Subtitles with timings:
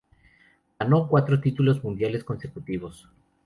[0.79, 3.07] Ganó cuatro títulos mundiales consecutivos.